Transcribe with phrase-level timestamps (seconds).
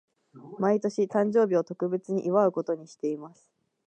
[0.57, 3.51] 毎年、誕生日を特別に祝うことにしています。